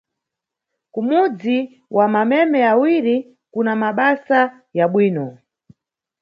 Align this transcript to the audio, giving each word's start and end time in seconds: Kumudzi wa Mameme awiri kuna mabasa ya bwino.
Kumudzi 0.93 1.57
wa 1.97 2.05
Mameme 2.13 2.59
awiri 2.71 3.15
kuna 3.51 3.73
mabasa 3.81 4.39
ya 4.77 4.85
bwino. 4.91 5.27